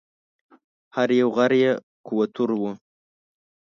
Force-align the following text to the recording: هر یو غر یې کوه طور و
هر 0.95 1.09
یو 1.19 1.29
غر 1.35 1.51
یې 1.63 1.71
کوه 2.05 2.25
طور 2.35 2.49
و 2.59 2.63